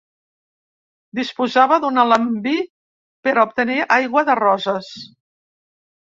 [1.17, 2.53] Disposava d'un alambí
[3.27, 4.89] per obtenir aigua de roses.